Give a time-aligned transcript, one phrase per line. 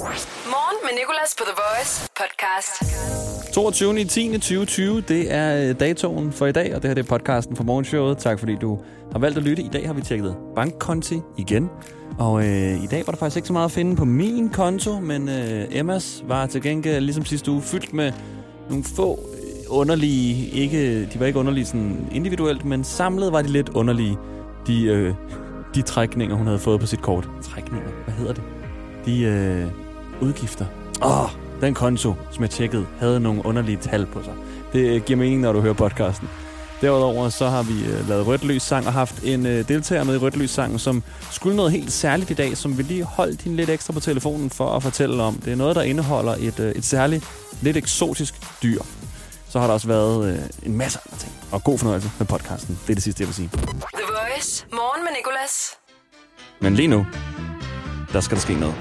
[0.00, 2.82] Morgen med Nicolas på The Voice podcast.
[3.54, 4.00] 22.
[4.00, 4.32] i 10.
[4.32, 7.64] 2020, det er øh, datoen for i dag, og det her det er podcasten for
[7.64, 8.18] morgenshowet.
[8.18, 8.78] Tak fordi du
[9.12, 9.62] har valgt at lytte.
[9.62, 11.70] I dag har vi tjekket bankkonti igen.
[12.18, 15.00] Og øh, i dag var der faktisk ikke så meget at finde på min konto,
[15.00, 18.12] men øh, Emmas var til gengæld ligesom sidste uge fyldt med
[18.68, 23.48] nogle få øh, underlige, ikke, de var ikke underlige sådan individuelt, men samlet var de
[23.48, 24.18] lidt underlige,
[24.66, 25.14] de, øh,
[25.74, 27.28] de trækninger, hun havde fået på sit kort.
[27.42, 28.42] Trækninger, hvad hedder det?
[29.06, 29.66] De øh,
[30.20, 30.66] udgifter.
[31.02, 31.30] Åh, oh,
[31.60, 34.34] den konto, som jeg tjekkede, havde nogle underlige tal på sig.
[34.72, 36.28] Det øh, giver mening, når du hører podcasten.
[36.80, 40.14] Derudover så har vi øh, lavet Rødt Lys sang og haft en øh, deltager med
[40.14, 43.42] i Rødt Lys sangen, som skulle noget helt særligt i dag, som vi lige holdt
[43.42, 45.34] hende lidt ekstra på telefonen for at fortælle om.
[45.34, 47.24] Det er noget, der indeholder et, øh, et særligt,
[47.62, 48.82] lidt eksotisk dyr.
[49.48, 51.32] Så har der også været øh, en masse andre ting.
[51.52, 52.78] Og god fornøjelse med podcasten.
[52.86, 53.50] Det er det sidste, jeg vil sige.
[53.52, 53.60] The
[53.94, 54.66] Voice.
[54.72, 55.70] Morgen med Nicolas.
[56.60, 57.06] Men lige nu,
[58.12, 58.74] der skal der ske noget.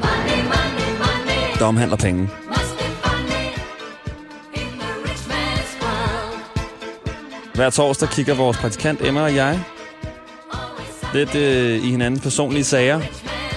[1.60, 2.30] Der omhandler penge.
[7.56, 9.60] Hver torsdag kigger vores praktikant Emma og jeg
[11.14, 13.02] lidt øh, i hinandens personlige sager.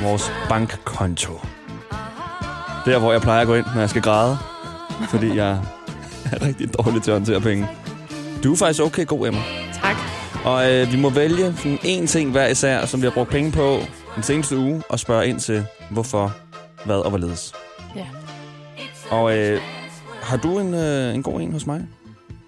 [0.03, 1.41] Vores bankkonto.
[2.85, 4.39] Der, hvor jeg plejer at gå ind, når jeg skal græde.
[5.09, 5.51] Fordi jeg
[6.33, 7.69] er rigtig dårlig til at håndtere penge.
[8.45, 9.41] Du er faktisk okay god, Emma.
[9.83, 9.97] Tak.
[10.45, 13.53] Og øh, vi må vælge sådan en ting hver især, som vi har brugt penge
[13.53, 13.79] på
[14.15, 16.33] den seneste uge, og spørge ind til, hvorfor,
[16.85, 17.53] hvad og hvorledes.
[17.97, 18.07] Ja.
[19.11, 19.61] Og øh,
[20.23, 21.87] har du en, øh, en god en hos mig?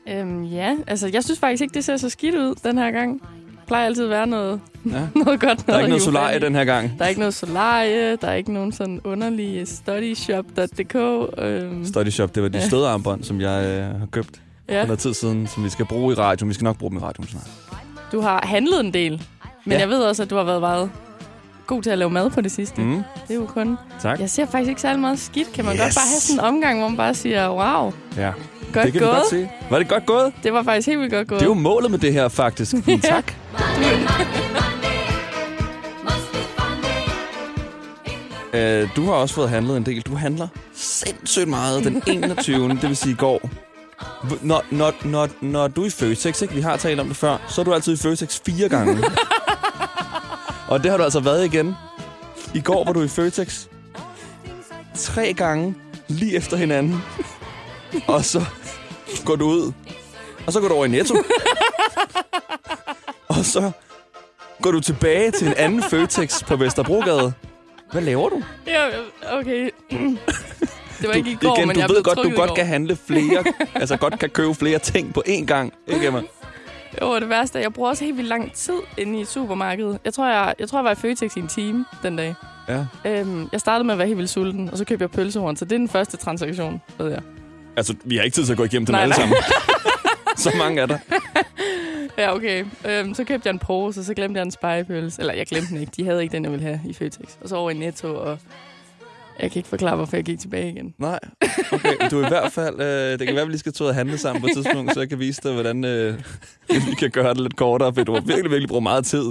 [0.08, 3.22] Øhm, ja, altså jeg synes faktisk ikke, det ser så skidt ud den her gang.
[3.22, 5.00] Det plejer altid at være noget, Ja.
[5.24, 5.66] noget godt.
[5.66, 6.92] Der er ikke noget solarie den her gang.
[6.98, 10.94] Der er ikke noget solarie, der er ikke nogen sådan underlige studyshop.dk.
[11.38, 12.66] Øhm, Study Shop, det var de Ja.
[12.68, 14.82] stødarmbånd, som jeg øh, har købt ja.
[14.82, 16.48] for noget tid siden, som vi skal bruge i radioen.
[16.48, 17.50] Vi skal nok bruge dem i radioen snart.
[18.12, 19.22] Du har handlet en del,
[19.64, 19.78] men Ja.
[19.78, 20.90] jeg ved også, at du har været meget
[21.66, 22.80] god til at lave mad på det sidste.
[22.82, 22.94] Mm.
[23.28, 23.76] Det er jo kun...
[24.02, 24.20] tak.
[24.20, 25.52] Jeg ser faktisk ikke særlig meget skidt.
[25.52, 25.80] Kan man Yes.
[25.82, 28.32] godt bare have sådan en omgang, hvor man bare siger, wow, Ja.
[28.72, 29.14] godt det kan gået.
[29.14, 29.48] godt se.
[29.70, 30.32] Var det godt gået?
[30.42, 31.40] Det var faktisk helt vildt godt gået.
[31.40, 32.74] Det er jo målet med det her, faktisk.
[32.86, 33.32] Men tak.
[38.54, 40.00] Øh, du har også fået handlet en del.
[40.02, 42.68] Du handler sindssygt meget den 21.
[42.68, 43.50] det vil sige i går.
[44.42, 46.54] Når, når, når, når du er i Føtex, ikke?
[46.54, 48.98] vi har talt om det før, så er du altid i Føtex fire gange.
[50.74, 51.74] Og det har du altså været igen.
[52.54, 53.66] I går var du i Føtex
[54.94, 55.74] tre gange
[56.08, 57.02] lige efter hinanden.
[58.06, 58.44] Og så
[59.24, 59.72] går du ud.
[60.46, 61.14] Og så går du over i Netto.
[63.28, 63.70] og så
[64.62, 67.32] går du tilbage til en anden Føtex på Vesterbrogade.
[67.92, 68.42] Hvad laver du?
[68.66, 68.88] Ja,
[69.30, 69.70] okay.
[71.00, 72.66] det var ikke i du, går, igen, men du jeg ved godt, du godt kan
[72.66, 75.72] handle flere, altså godt kan købe flere ting på én gang.
[75.86, 76.22] Ikke, Emma?
[77.02, 79.98] Jo, det værste jeg bruger også helt vildt lang tid inde i supermarkedet.
[80.04, 82.34] Jeg tror, jeg, jeg, tror, jeg var i Føtex i en time den dag.
[82.68, 82.86] Ja.
[83.04, 85.64] Øhm, jeg startede med at være helt vildt sulten, og så købte jeg pølsehorn, så
[85.64, 87.20] det er den første transaktion, ved jeg.
[87.76, 89.20] Altså, vi har ikke tid til at gå igennem dem Nej, alle nej.
[89.20, 89.36] sammen.
[90.36, 90.98] Så mange er der.
[92.18, 92.64] Ja, okay.
[92.88, 95.20] Øhm, så købte jeg en pose, og så glemte jeg en spejepølse.
[95.20, 95.92] Eller jeg glemte den ikke.
[95.96, 97.26] De havde ikke den, jeg ville have i Føtex.
[97.40, 98.38] Og så over i Netto, og
[99.40, 100.94] jeg kan ikke forklare, hvorfor jeg gik tilbage igen.
[100.98, 101.18] Nej.
[101.72, 102.80] Okay, du er i hvert fald...
[102.80, 104.94] Øh, det kan være, at vi lige skal tage og handle sammen på et tidspunkt,
[104.94, 106.18] så jeg kan vise dig, hvordan øh,
[106.68, 109.24] vi kan gøre det lidt kortere, for du har virkelig, virkelig brugt meget tid.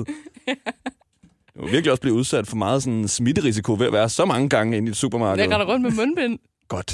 [1.56, 4.50] Du har virkelig også blevet udsat for meget sådan, smitterisiko ved at være så mange
[4.50, 5.44] gange inde i et supermarked.
[5.44, 6.40] Jeg render rundt med mundbind.
[6.68, 6.90] Godt.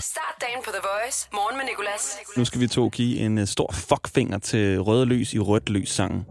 [0.00, 1.28] Start dagen på The Voice.
[1.32, 2.18] Morgen med Nicolas.
[2.36, 5.90] Nu skal vi to give en uh, stor fuckfinger til Røde Lys i Rødt Lys
[5.90, 6.26] sangen.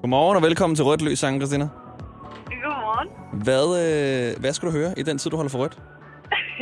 [0.00, 1.68] Godmorgen og velkommen til Rødt Lys sangen, Christina.
[3.32, 5.78] Hvad, øh, hvad skal du høre i den tid, du holder for rødt?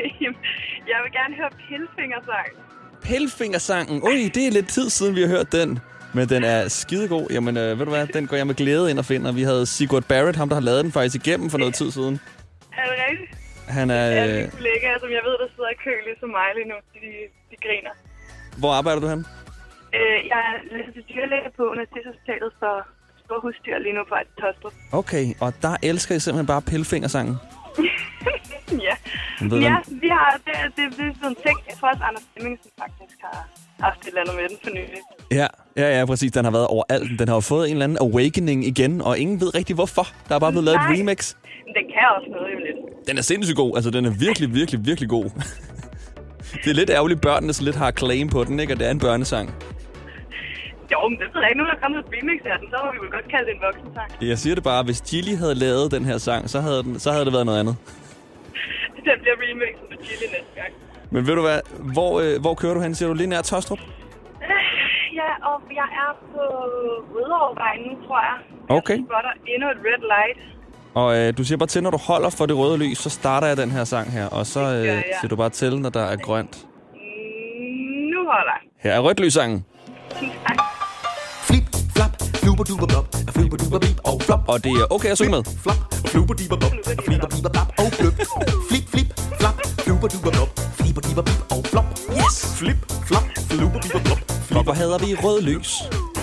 [0.92, 2.48] jeg vil gerne høre Pilfingersang.
[3.02, 4.02] Pelfingersangen.
[4.02, 5.78] Ui, det er lidt tid siden, vi har hørt den.
[6.14, 7.26] Men den er skidegod.
[7.30, 9.32] Jamen, øh, ved du hvad, den går jeg med glæde ind og finder.
[9.32, 12.14] Vi havde Sigurd Barrett, ham der har lavet den faktisk igennem for noget tid siden.
[12.80, 13.30] Er det rigtigt?
[13.78, 14.04] Han er...
[14.22, 17.00] Øh, mine kollegaer, som jeg ved, der sidder i kø ligesom mig lige nu, de,
[17.50, 17.92] de griner.
[18.62, 19.22] hvor arbejder du hen?
[19.98, 20.42] Øh, jeg
[20.72, 22.74] læser til dyrlæge på Universitetshospitalet for
[23.28, 24.74] store husdyr lige nu på et Tostrup.
[25.00, 27.36] Okay, og der elsker I simpelthen bare pelfingersangen.
[28.88, 28.94] ja.
[29.50, 31.56] Ved ja, man- vi har, det, det, det er sådan en ting.
[31.68, 33.38] Jeg tror også, Anders Hemming, som faktisk har
[33.86, 35.00] haft et eller andet med den for nylig.
[35.40, 36.32] Ja, ja, ja, præcis.
[36.32, 37.18] Den har været overalt.
[37.20, 40.06] Den har fået en eller anden awakening igen, og ingen ved rigtig hvorfor.
[40.28, 41.34] Der er bare blevet lavet et remix.
[41.66, 43.06] Men den kan også noget, lidt.
[43.08, 43.72] Den er sindssygt god.
[43.76, 45.24] Altså, den er virkelig, virkelig, virkelig god.
[46.64, 48.72] det er lidt ærgerligt, børnene så lidt har claim på den, ikke?
[48.72, 49.54] Og det er en børnesang.
[50.92, 51.58] Jo, men det ved jeg ikke.
[51.60, 53.54] Nu er der kommet et remix af den, så må vi vel godt kalde det
[53.56, 54.08] en voksensang.
[54.30, 57.08] Jeg siger det bare, hvis Gilly havde lavet den her sang, så havde, den, så
[57.12, 57.76] havde det været noget andet.
[59.08, 60.72] Den bliver remixet på Chili næste gang.
[61.10, 61.60] Men ved du hvad,
[61.96, 62.94] hvor, øh, hvor kører du hen?
[62.94, 63.78] Siger du lige nær Tostrup?
[65.20, 66.42] Ja, og jeg er på
[67.14, 68.36] Rødovrevej nu, tror jeg.
[68.78, 68.96] Okay.
[68.96, 70.38] Jeg spotter endnu et red light.
[70.94, 73.46] Og øh, du siger bare til, når du holder for det røde lys, så starter
[73.46, 74.26] jeg den her sang her.
[74.26, 76.66] Og så øh, siger du bare til, når der er grønt.
[76.92, 76.98] Mm,
[78.14, 78.62] Nu holder jeg.
[78.82, 79.64] Her er rødt lys-sangen.
[80.18, 80.30] Flip,
[81.98, 82.12] flap,
[82.42, 84.40] fluber duber blop, fluber duber bip og flop.
[84.48, 85.42] Og det er okay at synge med.
[85.64, 85.80] Flap,
[86.12, 86.74] fluber diber blop,
[87.06, 88.14] fliber diber blap og bløp.
[88.68, 89.08] Flip, flip,
[89.40, 91.88] flap, fluber duber blop, fliber diber bip og flop.
[92.20, 92.36] Yes!
[92.58, 94.20] Flip, flap, fluber diber blop.
[94.56, 95.70] Og hvor hader vi rød lys?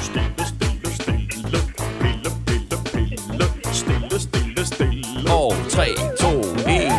[0.08, 1.60] Stille, stille, stille,
[2.02, 3.48] pille, pille, pille,
[3.82, 5.32] stille, stille, stille.
[5.34, 5.88] Og 3,
[6.20, 6.28] 2,
[6.68, 6.92] 1.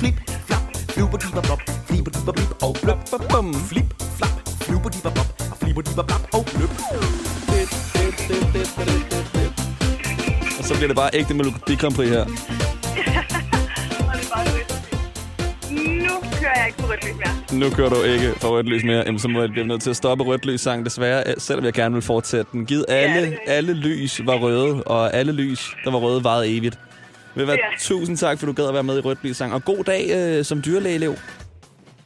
[0.00, 0.16] Flip,
[0.46, 0.62] flap,
[0.94, 2.76] fluber diber blop, fliber diber bip og.
[3.32, 3.54] Bum.
[3.54, 5.30] Flip, flap, fluber diber blop,
[5.60, 6.19] fliber diber blap
[10.80, 12.18] bliver det bare ægte Melodi Grand Prix her.
[12.20, 12.26] Er.
[16.06, 17.60] Nu kører jeg ikke på rødt lys mere.
[17.60, 19.02] Nu kører du ikke for rødt lys mere.
[19.06, 21.22] Jamen, så må jeg blive nødt til at stoppe rødt lys sang, desværre.
[21.26, 22.66] øh, Selvom jeg gerne vil fortsætte den.
[22.66, 26.78] Givet alle, er alle lys var røde, og alle lys, der var røde, varede evigt.
[27.34, 27.60] Ved hvad, Ja.
[27.78, 29.54] tusind tak, for du gad at være med i rødt lys sang.
[29.54, 31.14] Og god dag øh, som dyrlægeelev.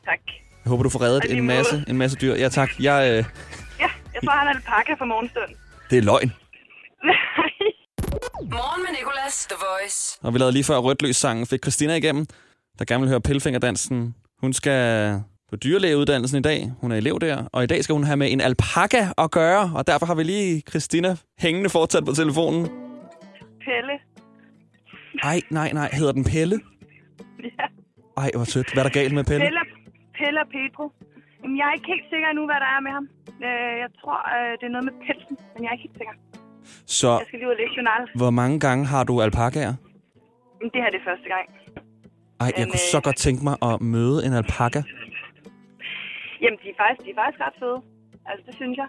[0.04, 0.18] Tak.
[0.64, 2.34] Jeg håber, du får reddet en masse, en masse dyr.
[2.34, 2.70] Ja, tak.
[2.80, 3.24] Jeg, øh,
[3.80, 5.50] Ja, jeg tror, han er alpaka for morgenstund.
[5.90, 6.32] det er løgn.
[8.32, 10.18] Morgen med Nicolas, The Voice.
[10.22, 12.26] Og vi lavede lige før rødt sangen, fik Christina igennem,
[12.78, 14.14] der gerne vil høre Pilfingerdansen.
[14.40, 14.82] Hun skal
[15.50, 16.72] på dyrlægeuddannelsen i dag.
[16.80, 19.72] Hun er elev der, og i dag skal hun have med en alpaka at gøre,
[19.76, 22.62] og derfor har vi lige Christina hængende fortsat på telefonen.
[23.66, 23.94] Pelle.
[25.22, 25.88] Ej, nej, nej.
[25.92, 26.60] Hedder den Pelle?
[27.44, 27.66] Ja.
[28.22, 28.72] Ej, hvor sødt.
[28.72, 29.44] Hvad er der galt med Pelle?
[29.46, 29.60] Pelle,
[30.18, 30.84] Pelle og Pedro.
[31.42, 33.06] Jamen, jeg er ikke helt sikker nu, hvad der er med ham.
[33.46, 36.14] Øh, Jeg tror, øh, det er noget med pelsen, men jeg er ikke helt sikker.
[36.86, 38.02] Så Jeg skal lige ud og læse journal.
[38.16, 39.74] hvor mange gange har du alpakaer?
[40.72, 41.46] Det her det er første gang.
[42.40, 44.80] Ej, jeg Men, kunne øh, så godt tænke mig at møde en alpaka.
[46.42, 47.78] Jamen, de er faktisk, de er faktisk ret fede.
[48.28, 48.88] Altså, det synes jeg.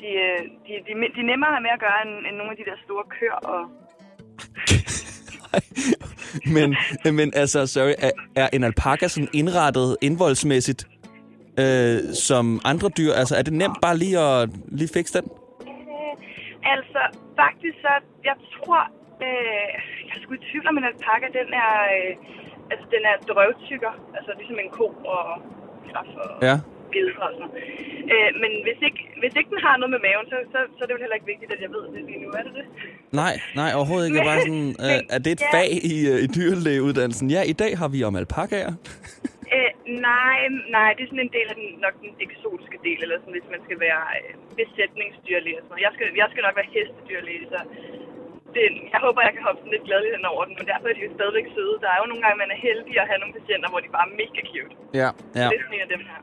[0.00, 2.64] De, øh, de, de, de er nemmere med at gøre end, end nogle af de
[2.70, 3.38] der store køer.
[3.54, 3.60] Og...
[6.56, 6.76] men,
[7.14, 10.86] men altså, sorry, er, er en alpaka sådan indrettet indvoldsmæssigt
[11.58, 13.12] øh, som andre dyr?
[13.12, 15.30] Altså, er det nemt bare lige at lige fikse den?
[16.74, 17.00] Altså,
[17.42, 17.92] faktisk så,
[18.28, 18.80] jeg tror,
[19.26, 19.68] øh,
[20.08, 22.12] jeg er sgu i tvivl om en alpaka, den er, øh,
[22.72, 23.92] altså, den er drøvtykker.
[24.16, 25.24] Altså, ligesom en ko og
[25.90, 26.56] græs og Ja.
[26.94, 27.52] gede og sådan
[28.12, 30.86] øh, Men hvis ikke, hvis ikke den har noget med maven, så, så, så er
[30.88, 32.28] det jo heller ikke vigtigt, at jeg ved det lige nu.
[32.38, 32.66] Er det det?
[33.22, 34.18] Nej, nej, overhovedet ikke.
[34.22, 35.52] Er bare sådan, øh, er det et Ja.
[35.56, 37.26] fag i, øh, i dyrlægeuddannelsen?
[37.36, 38.72] Ja, i dag har vi om alpakaer.
[40.08, 40.38] Nej,
[40.76, 43.48] nej, det er sådan en del af den, nok den eksotiske del, eller sådan, hvis
[43.54, 45.86] man skal være øh, besætningsdyrlæge og sådan noget.
[45.86, 47.58] Jeg skal, jeg skal nok være hestedyrlæge, så
[48.54, 48.64] det,
[48.94, 51.02] jeg håber, jeg kan hoppe sådan lidt gladeligt hen over den, men derfor er de
[51.06, 51.74] jo stadigvæk søde.
[51.84, 54.06] Der er jo nogle gange, man er heldig at have nogle patienter, hvor de bare
[54.08, 54.72] er mega cute.
[55.00, 55.08] Ja.
[55.40, 55.46] ja.
[55.50, 56.18] Det er sådan en af dem her.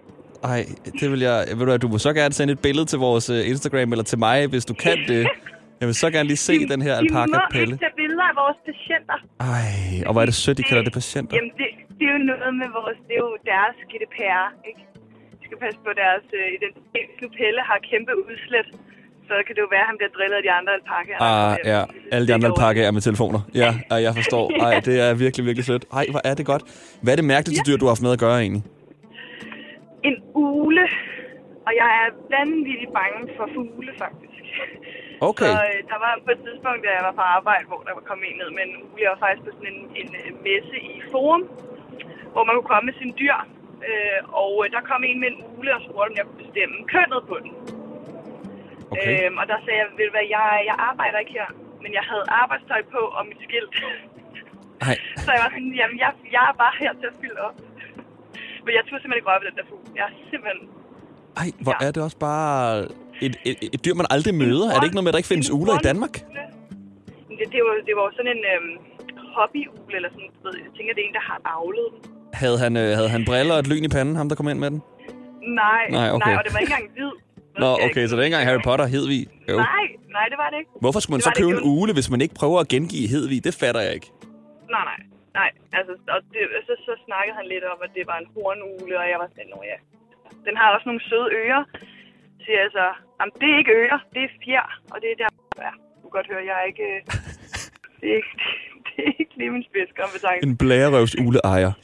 [0.52, 0.62] Ej,
[1.00, 1.38] det vil jeg...
[1.58, 4.08] Ved du hvad, du må så gerne sende et billede til vores øh, Instagram, eller
[4.12, 5.22] til mig, hvis du kan det.
[5.80, 8.36] Jeg vil så gerne lige se den her De alpaka må ikke tage billeder af
[8.44, 9.18] vores patienter.
[9.40, 11.36] Ej, og hvor er det sødt, de kalder det patienter.
[11.38, 12.98] Jamen, det, det er jo noget med vores...
[13.08, 14.82] Det er jo deres GDPR, ikke?
[15.40, 17.10] De skal passe på deres øh, identitet.
[17.22, 18.70] Nu Pelle har kæmpe udslæt,
[19.28, 21.20] så kan det jo være, at han bliver drillet af de andre alpakaer.
[21.30, 21.82] Ah, ja.
[22.16, 23.42] Alle de andre alpakaer med telefoner.
[23.62, 24.46] Ja, ja, jeg forstår.
[24.66, 25.86] Ej, det er virkelig, virkelig sødt.
[26.00, 26.64] Ej, hvor er det godt.
[27.04, 28.64] Hvad er det mærkeligste dyr, du har haft med at gøre egentlig?
[30.10, 30.86] En ule.
[31.68, 34.44] Og jeg er vanvittigt bange for fugle, faktisk.
[35.30, 35.52] Okay.
[35.56, 38.04] Så øh, der var på et tidspunkt, da jeg var på arbejde, hvor der var
[38.10, 39.00] kommet en ned med en ule.
[39.06, 41.44] Jeg var faktisk på sådan en, en øh, messe i Forum,
[42.36, 43.38] hvor man kunne komme med sine dyr.
[43.90, 46.76] Øh, og øh, der kom en med en ule og spurgte, om jeg kunne bestemme
[46.94, 47.52] kønnet på den.
[48.94, 49.14] Okay.
[49.26, 51.48] Øhm, og der sagde jeg, ved du hvad, jeg, jeg arbejder ikke her,
[51.84, 53.74] men jeg havde arbejdstøj på og mit skilt.
[54.88, 57.58] Ej, så jeg var sådan, jamen jeg, jeg er bare her til at fylde op.
[58.66, 59.84] Men jeg turde simpelthen ikke røre ved den der fugl.
[60.00, 60.60] Jeg er simpelthen...
[61.42, 61.86] ej, hvor Ja.
[61.88, 62.48] er det også bare
[63.26, 64.68] et, et, et dyr, man aldrig møder.
[64.74, 66.14] Er det ikke noget med, at der ikke findes En uler i Danmark?
[67.40, 68.74] Det, det, var, det var sådan en øhm,
[69.36, 72.00] hobbyugle, eller sådan, ved, jeg tænker, det er en, der har avlet den.
[72.44, 74.60] Havde han, øh, havde han briller og et lyn i panden, ham der kom ind
[74.64, 74.80] med den?
[75.64, 76.28] Nej, Nej, okay.
[76.28, 77.12] nej, og det var ikke engang hvid.
[77.64, 79.22] Nå, okay, så det er ikke engang Harry Potter, Hedvig.
[79.52, 79.58] Jo.
[79.74, 79.86] Nej,
[80.18, 80.72] nej, det var det ikke.
[80.84, 83.40] Hvorfor skulle man Det så købe en ule, hvis man ikke prøver at gengive Hedvig?
[83.48, 84.10] Det fatter jeg ikke.
[84.76, 85.00] Nej, nej,
[85.40, 85.50] nej.
[85.78, 89.06] Altså, og det, så, så snakkede han lidt om, at det var en hornugle, og
[89.12, 89.78] jeg var sådan, "Nå ja.
[90.48, 91.64] Den har også nogle søde ører.
[92.44, 92.86] Så jeg så,
[93.18, 95.30] jamen det er ikke ører, det er fjer, og det er der,
[95.66, 97.00] ja, du kan godt høre, jeg er ikke, øh,
[98.00, 98.36] det er ikke,
[98.98, 100.48] det er ikke lige min spidskompetence.
[100.48, 101.72] En blærerøvs ule ejer.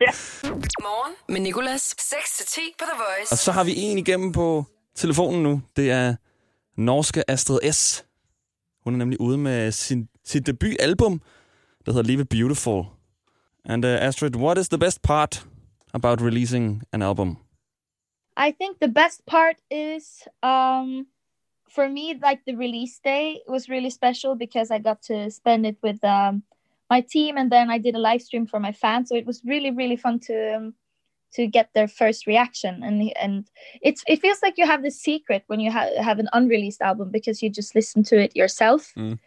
[0.00, 0.10] Ja.
[0.80, 1.94] Morgen med Nicolas.
[2.00, 3.32] 6-10 på The Voice.
[3.32, 4.64] Og så har vi en igennem på
[4.94, 5.62] telefonen nu.
[5.76, 6.16] Det er
[6.76, 8.06] norske Astrid S.
[8.84, 11.20] Hun er nemlig ude med sin, sit debutalbum,
[11.86, 12.84] der hedder Leave It Beautiful.
[13.64, 15.46] And uh, Astrid, what is the best part
[15.94, 17.36] about releasing an album?
[18.36, 21.06] I think the best part is um
[21.76, 25.76] for me, like the release day was really special because I got to spend it
[25.82, 26.42] with um,
[26.88, 29.10] my team, and then I did a live stream for my fans.
[29.10, 30.74] So it was really, really fun to um,
[31.34, 33.34] to get their first reaction, and and
[33.82, 37.10] it's it feels like you have the secret when you ha- have an unreleased album
[37.10, 38.92] because you just listen to it yourself.
[38.96, 39.18] Mm.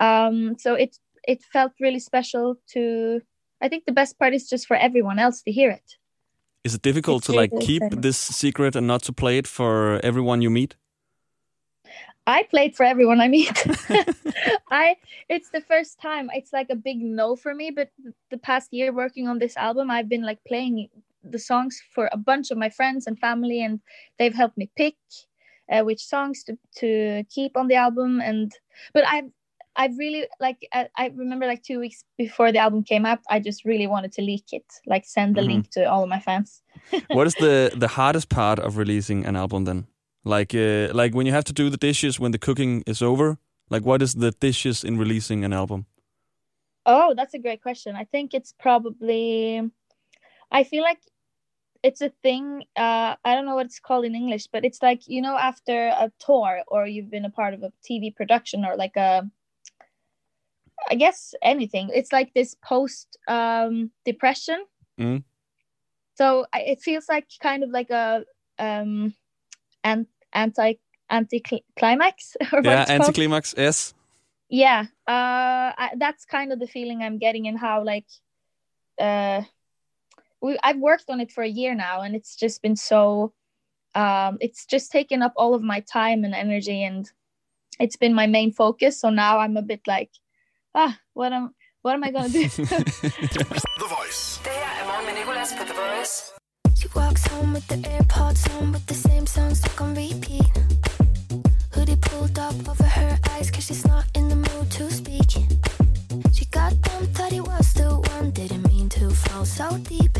[0.00, 0.98] Um, so it
[1.32, 3.20] it felt really special to.
[3.64, 5.88] I think the best part is just for everyone else to hear it.
[6.64, 10.00] Is it difficult It's to like keep this secret and not to play it for
[10.02, 10.74] everyone you meet?
[12.26, 13.66] I played for everyone I meet.
[14.70, 14.96] I
[15.28, 16.28] it's the first time.
[16.32, 17.90] It's like a big no for me, but
[18.30, 20.88] the past year working on this album, I've been like playing
[21.22, 23.80] the songs for a bunch of my friends and family and
[24.18, 24.94] they've helped me pick
[25.72, 28.52] uh, which songs to, to keep on the album and
[28.94, 29.24] but I've
[29.74, 33.40] I've really like I, I remember like 2 weeks before the album came out, I
[33.40, 35.46] just really wanted to leak it, like send the Mhm.
[35.46, 36.62] link to all of my fans.
[37.08, 39.86] what is the the hardest part of releasing an album then?
[40.26, 43.38] Like uh, like when you have to do the dishes when the cooking is over.
[43.70, 45.86] Like what is the dishes in releasing an album?
[46.84, 47.94] Oh, that's a great question.
[47.94, 49.62] I think it's probably
[50.50, 50.98] I feel like
[51.84, 55.02] it's a thing uh I don't know what it's called in English, but it's like,
[55.06, 58.76] you know, after a tour or you've been a part of a TV production or
[58.76, 59.30] like a
[60.90, 61.90] I guess anything.
[61.94, 64.64] It's like this post um depression.
[64.98, 65.22] Mm.
[66.18, 68.24] So I- it feels like kind of like a
[68.58, 69.14] um
[69.84, 70.06] an
[70.36, 70.74] anti
[71.08, 71.42] anti
[71.78, 73.54] climax or what yeah, it's called anticlimax.
[73.56, 73.94] Yes.
[74.48, 78.06] yeah uh I, that's kind of the feeling i'm getting and how like
[79.00, 79.42] uh
[80.40, 83.32] we i've worked on it for a year now and it's just been so
[83.94, 87.10] um it's just taken up all of my time and energy and
[87.80, 90.10] it's been my main focus so now i'm a bit like
[90.74, 92.48] ah what am what am i gonna do
[93.86, 94.40] The Voice.
[94.44, 96.14] Det her er morgen med Nicolas på The Voice.
[96.78, 100.46] She walks home with the AirPods on with the same song stuck on repeat.
[101.72, 105.30] Hoodie pulled up over her eyes cause she's not in the mood to speak.
[106.34, 110.18] She got them, thought he was the one, didn't mean to fall so deep.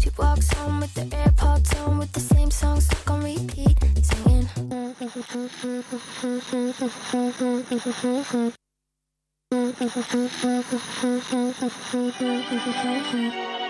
[0.00, 4.48] She walks home with the AirPods on with the same song stuck on repeat, singing.
[13.22, 13.58] Dum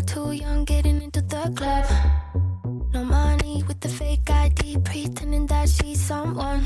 [0.00, 1.84] Far too young, getting into the club.
[2.94, 6.64] No money with the fake ID, pretending that she's someone.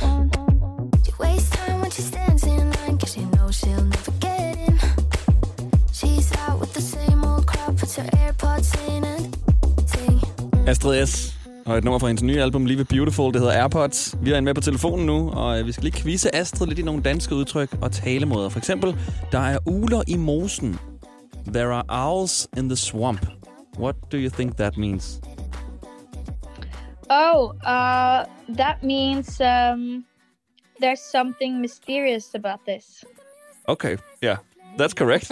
[1.04, 4.78] She wastes time when she stands in line, cause she knows she'll never get in.
[5.92, 9.34] She's out with the same old crowd, puts her AirPods in and
[9.86, 10.20] sing.
[10.68, 11.34] Astrid S.
[11.66, 14.14] Og et nummer fra hendes nye album, Live Beautiful, det hedder Airpods.
[14.22, 16.78] Vi er en med på telefonen nu, og øh, vi skal lige quizze Astrid lidt
[16.78, 18.48] i nogle danske udtryk og talemåder.
[18.48, 18.96] For eksempel,
[19.32, 20.78] der er uler i mosen.
[21.54, 23.24] There are owls in the swamp.
[23.76, 25.20] What do you think that means?
[27.10, 30.04] oh uh that means um
[30.80, 33.04] there's something mysterious about this
[33.68, 34.38] Okay, yeah,
[34.76, 35.28] that's correct.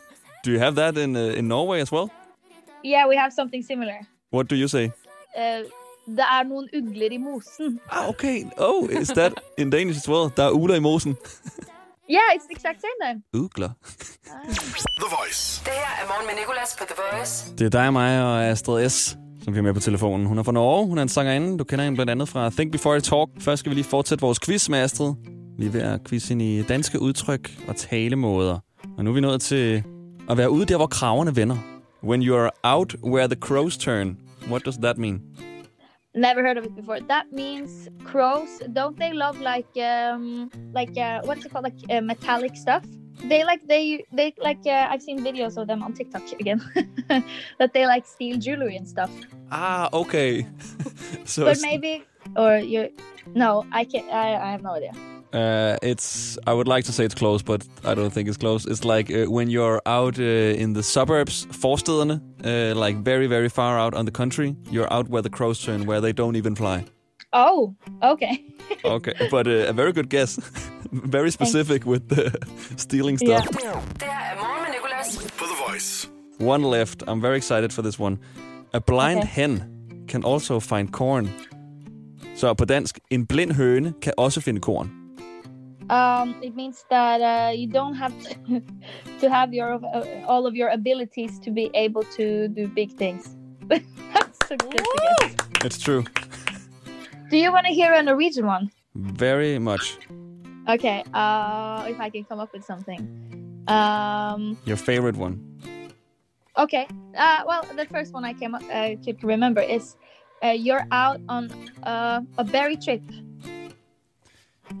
[0.44, 2.10] do you have that in uh, in Norway as well?
[2.84, 3.98] yeah we have something similar
[4.30, 4.84] What do you say?
[5.36, 5.62] uh,
[6.06, 7.80] det er noen ugler i mosen.
[7.90, 8.44] Ah, okay.
[8.58, 10.28] Oh, is that in Danish as well?
[10.36, 11.16] Der er uler i mosen.
[12.10, 13.22] Yeah, it's the exact same then.
[13.42, 13.70] Ugler.
[15.02, 15.62] The Voice.
[15.64, 17.54] Det her er morgen med Nicolas på The Voice.
[17.58, 20.26] Det er dig og mig og Astrid S., som vi er med på telefonen.
[20.26, 20.86] Hun er fra Norge.
[20.86, 21.58] Hun er en sangerinde.
[21.58, 23.28] Du kender hende blandt andet fra Think Before I Talk.
[23.40, 25.12] Først skal vi lige fortsætte vores quiz med Astrid.
[25.58, 28.58] Vi er ved at quizze hende i danske udtryk og talemåder.
[28.98, 29.82] Og nu er vi nået til
[30.30, 31.56] at være ude der, hvor kraverne vender.
[32.04, 34.16] When you are out where the crows turn.
[34.50, 35.20] What does that mean?
[36.16, 36.98] Never heard of it before.
[37.00, 38.62] That means crows.
[38.72, 42.84] Don't they love like um like uh, what's it called like uh, metallic stuff?
[43.28, 46.64] They like they they like uh, I've seen videos of them on TikTok again
[47.58, 49.10] that they like steal jewelry and stuff.
[49.52, 50.46] Ah, okay.
[51.24, 52.04] so But maybe
[52.34, 52.88] or you
[53.34, 54.08] no, I can't.
[54.10, 54.92] I, I have no idea.
[55.32, 56.38] Uh, it's.
[56.46, 58.64] I would like to say it's close, but I don't think it's close.
[58.70, 60.22] It's like uh, when you're out uh,
[60.62, 64.54] in the suburbs, forstederne, uh, like very, very far out on the country.
[64.70, 66.84] You're out where the crows turn, where they don't even fly.
[67.32, 68.42] Oh, okay.
[68.84, 70.38] Okay, but uh, a very good guess.
[70.92, 72.30] very specific with the
[72.76, 73.46] stealing stuff.
[73.62, 73.80] Yeah.
[73.98, 75.16] Det her morgen med Nicolas.
[75.16, 76.08] For The Voice.
[76.40, 77.02] One left.
[77.08, 78.18] I'm very excited for this one.
[78.74, 79.28] A blind Okay.
[79.42, 79.62] hen
[80.08, 81.28] can also find corn.
[82.36, 84.90] Så på dansk, en blind høne kan også finde korn.
[85.88, 88.62] Um, it means that uh, you don't have to,
[89.20, 93.36] to have your uh, all of your abilities to be able to do big things.
[93.68, 94.82] That's a good
[95.20, 95.34] guess.
[95.64, 96.04] It's true.
[97.30, 98.70] Do you want to hear a Norwegian one?
[98.94, 99.98] Very much.
[100.68, 101.04] Okay.
[101.14, 103.64] Uh, if I can come up with something.
[103.68, 104.56] Um.
[104.64, 105.38] Your favorite one.
[106.56, 106.86] Okay.
[107.16, 107.42] Uh.
[107.46, 109.96] Well, the first one I came up uh, could remember is,
[110.42, 111.50] uh, you're out on
[111.82, 113.02] uh, a berry trip.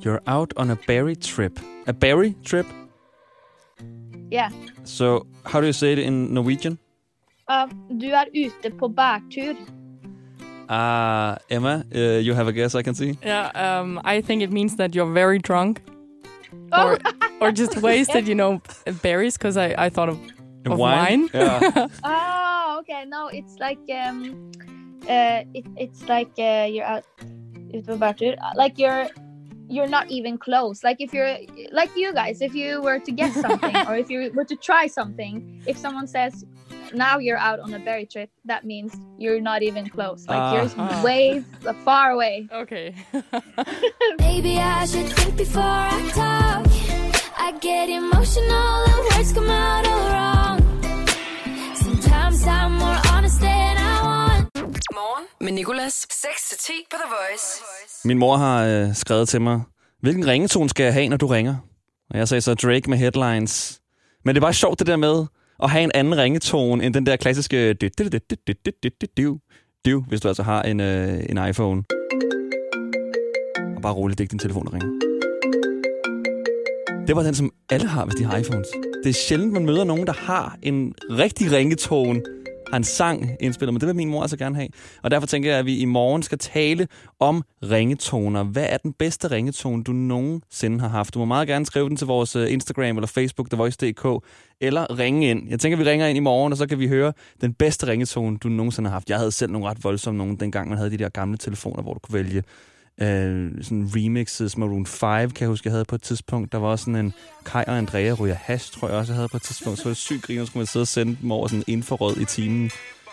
[0.00, 1.58] You're out on a berry trip.
[1.86, 2.66] A berry trip?
[4.30, 4.50] Yeah.
[4.84, 6.78] So, how do you say it in Norwegian?
[7.48, 9.54] Uh, du er ute på bærtur.
[10.68, 13.16] Ah, Emma, uh, you have a guess I can see?
[13.22, 15.80] Yeah, um, I think it means that you're very drunk
[16.72, 16.88] Oh.
[16.88, 16.98] or
[17.40, 18.60] or just wasted, you know,
[19.02, 19.36] berries.
[19.38, 20.18] Because I, I thought of,
[20.66, 21.28] of wine.
[21.32, 21.86] Yeah.
[22.04, 23.04] Oh, okay.
[23.06, 24.50] No, it's like um,
[25.08, 27.04] uh, it, it's like uh, you're out
[27.72, 28.34] ute på bærtur.
[28.56, 29.06] Like you're
[29.68, 30.12] you're not mm-hmm.
[30.12, 30.82] even close.
[30.84, 31.36] Like if you're
[31.72, 34.86] like you guys, if you were to get something or if you were to try
[34.86, 35.68] something, mm-hmm.
[35.68, 36.44] if someone says
[36.94, 40.26] now you're out on a berry trip, that means you're not even close.
[40.28, 40.54] Like Ah.
[40.54, 41.02] you're ah.
[41.04, 41.44] way
[41.84, 42.48] far away.
[42.52, 42.94] Okay.
[44.18, 46.66] Maybe I should think before I talk.
[47.38, 50.58] I get emotional and words come out all wrong.
[51.74, 53.65] Sometimes I'm more honest than I want.
[54.96, 56.06] morgen med Nicolas.
[56.12, 57.62] 6-10 på The Voice.
[58.04, 59.62] Min mor har øh, skrevet til mig,
[60.00, 61.56] hvilken ringetone skal jeg have, når du ringer?
[62.10, 63.80] Og jeg sagde så Drake med headlines.
[64.24, 65.26] Men det var sjovt det der med
[65.62, 67.72] at have en anden ringetone end den der klassiske
[69.84, 71.84] div, hvis du altså har en, øh, en iPhone.
[73.76, 74.88] Og bare roligt, det er ikke din telefon, der ringer.
[77.06, 78.68] Det var den, som alle har, hvis de har iPhones.
[79.04, 82.22] Det er sjældent, man møder nogen, der har en rigtig ringetone
[82.70, 84.68] har en sang indspillet, men det vil min mor altså gerne have.
[85.02, 86.88] Og derfor tænker jeg, at vi i morgen skal tale
[87.20, 88.42] om ringetoner.
[88.44, 91.14] Hvad er den bedste ringetone, du nogensinde har haft?
[91.14, 94.24] Du må meget gerne skrive den til vores øh, Instagram eller Facebook, TheVoice.dk,
[94.60, 95.48] eller ringe ind.
[95.48, 98.38] Jeg tænker, vi ringer ind i morgen, og så kan vi høre den bedste ringetone,
[98.38, 99.10] du nogensinde har haft.
[99.10, 101.94] Jeg havde selv nogle ret voldsomme nogen, dengang man havde de der gamle telefoner, hvor
[101.94, 102.42] du kunne vælge
[103.00, 104.56] øh, sådan remixes.
[104.56, 106.52] Maroon 5, kan jeg huske, jeg havde på et tidspunkt.
[106.52, 109.28] Der var også sådan en Kai og Andrea ryger hash, tror jeg også, jeg havde
[109.28, 109.78] på et tidspunkt.
[109.78, 112.16] Så var det sygt griner, så skulle man sidde og sende dem over sådan infrarød
[112.16, 112.70] i timen.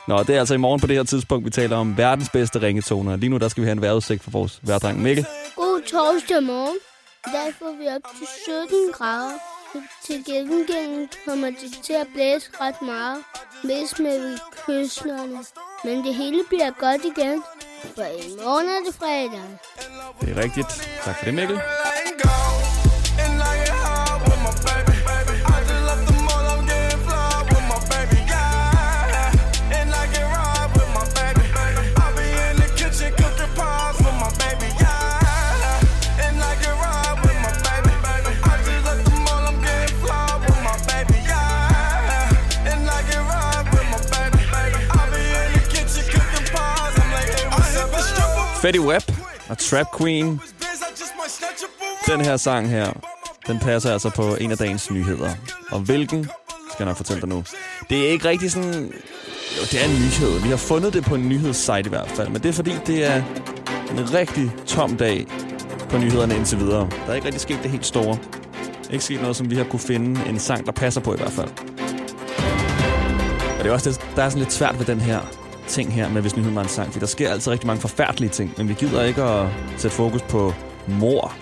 [0.07, 2.61] Nå, det er altså i morgen på det her tidspunkt, vi taler om verdens bedste
[2.61, 3.15] ringetoner.
[3.15, 5.25] Lige nu, der skal vi have en vejrudsigt for vores værdreng Mikkel.
[5.55, 6.77] God torsdag morgen.
[7.27, 9.37] I dag får vi op til 17 grader.
[10.05, 13.17] Til gengæld kommer det til at blæse ret meget,
[13.63, 15.39] mest med kysterne.
[15.83, 17.43] Men det hele bliver godt igen,
[17.95, 19.43] for i morgen er det fredag.
[20.21, 20.67] Det er rigtigt.
[21.05, 21.59] Tak for det, Mikkel.
[48.63, 49.22] Fetty Wap
[49.53, 50.41] og Trap Queen.
[52.07, 52.93] Den her sang her,
[53.47, 55.29] den passer altså på en af dagens nyheder.
[55.71, 57.43] Og hvilken, skal jeg nok fortælle dig nu.
[57.89, 58.73] Det er ikke rigtig sådan...
[59.57, 60.39] Jo, det er en nyhed.
[60.39, 62.29] Vi har fundet det på en nyhedssite i hvert fald.
[62.29, 63.23] Men det er fordi, det er
[63.91, 65.27] en rigtig tom dag
[65.89, 66.89] på nyhederne indtil videre.
[67.05, 68.17] Der er ikke rigtig sket det helt store.
[68.91, 71.31] Ikke sket noget, som vi har kunne finde en sang, der passer på i hvert
[71.31, 71.49] fald.
[73.57, 76.09] Og det er også det, der er sådan lidt svært ved den her ting her
[76.09, 76.93] med, hvis nyheden var en sang.
[76.93, 79.47] For der sker altid rigtig mange forfærdelige ting, men vi gider ikke at
[79.77, 80.53] sætte fokus på
[80.87, 81.33] mor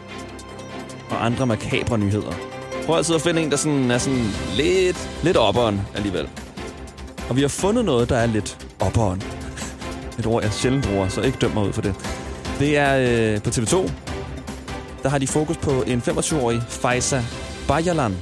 [1.09, 2.31] og andre makabre nyheder.
[2.85, 6.29] Prøv altid at finde en, der sådan er sådan lidt, lidt opperen alligevel.
[7.29, 9.21] Og vi har fundet noget, der er lidt opperen.
[10.19, 11.95] Et ord, jeg sjældent bruger, så ikke døm mig ud for det.
[12.59, 13.91] Det er øh, på TV2.
[15.03, 17.21] Der har de fokus på en 25-årig Faisa
[17.67, 18.17] Bajalan,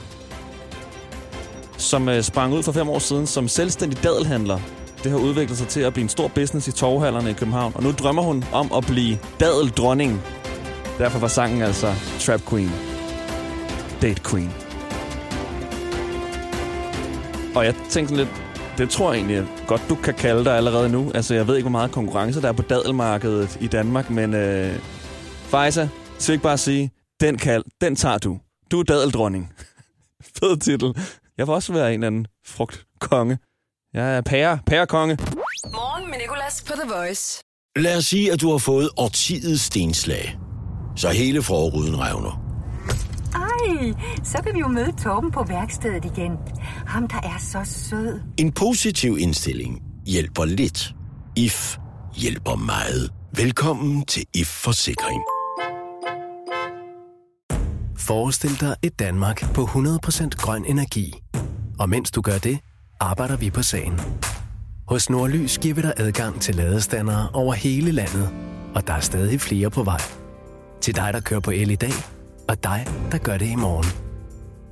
[1.77, 4.59] som øh, sprang ud for fem år siden som selvstændig dadelhandler.
[5.03, 7.83] Det har udviklet sig til at blive en stor business i torvhallerne i København, og
[7.83, 10.21] nu drømmer hun om at blive dadeldronning.
[10.97, 12.71] Derfor var sangen altså Trap Queen.
[14.01, 14.51] Date Queen.
[17.55, 18.29] Og jeg tænkte lidt,
[18.77, 21.11] det tror jeg egentlig godt, du kan kalde dig allerede nu.
[21.15, 24.79] Altså, jeg ved ikke, hvor meget konkurrence der er på dadelmarkedet i Danmark, men øh,
[25.23, 28.39] Faisa, så ikke bare sige, den, kald, den tager du.
[28.71, 29.53] Du er dadeldronning.
[30.39, 30.95] Fed titel.
[31.37, 33.37] Jeg vil også være en eller anden frugtkonge.
[33.93, 35.17] Jeg er pære, pærekonge.
[35.73, 37.43] Morgen med Nicolas på The Voice.
[37.75, 40.37] Lad os sige, at du har fået årtidets stenslag.
[40.95, 42.41] Så hele forruden revner.
[43.35, 46.31] Ej, så kan vi jo møde Torben på værkstedet igen.
[46.87, 48.21] Ham, der er så sød.
[48.37, 50.93] En positiv indstilling hjælper lidt.
[51.35, 51.77] IF
[52.15, 53.11] hjælper meget.
[53.35, 55.21] Velkommen til IF Forsikring.
[57.97, 61.13] Forestil dig et Danmark på 100% grøn energi.
[61.79, 62.59] Og mens du gør det,
[62.99, 63.99] arbejder vi på sagen.
[64.87, 68.29] Hos Nordlys giver vi dig adgang til ladestandere over hele landet,
[68.75, 70.01] og der er stadig flere på vej.
[70.81, 71.93] Til dig, der kører på el i dag,
[72.49, 73.85] og dig, der gør det i morgen.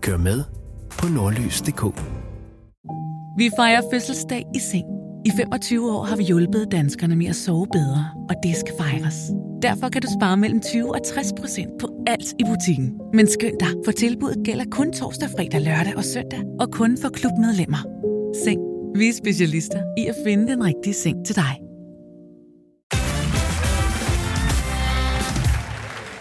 [0.01, 0.43] Kør med
[0.89, 1.83] på nordlys.dk.
[3.37, 4.85] Vi fejrer fødselsdag i seng.
[5.25, 9.15] I 25 år har vi hjulpet danskerne med at sove bedre, og det skal fejres.
[9.61, 12.93] Derfor kan du spare mellem 20 og 60 procent på alt i butikken.
[13.13, 17.09] Men skynd dig, for tilbuddet gælder kun torsdag, fredag, lørdag og søndag, og kun for
[17.09, 17.83] klubmedlemmer.
[18.43, 18.59] Seng.
[18.95, 21.61] Vi er specialister i at finde den rigtige seng til dig.